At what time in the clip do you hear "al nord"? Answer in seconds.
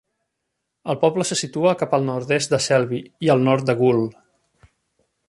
3.35-3.69